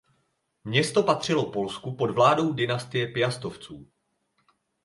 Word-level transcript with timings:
Město 0.63 1.03
patřilo 1.03 1.51
Polsku 1.51 1.95
pod 1.95 2.11
vládou 2.11 2.53
dynastie 2.53 3.07
Piastovců. 3.07 3.87